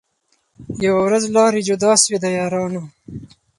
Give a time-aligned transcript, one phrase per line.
[0.85, 2.81] یوه ورځ لاري جلا سوې د یارانو